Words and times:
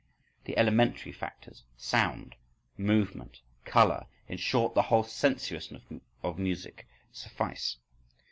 The 0.45 0.57
elementary 0.57 1.11
factors—sound, 1.11 2.35
movement, 2.75 3.41
colour, 3.65 4.07
in 4.27 4.39
short, 4.39 4.73
the 4.73 4.81
whole 4.81 5.03
sensuousness 5.03 5.83
of 6.23 6.39
music—suffice. 6.39 7.77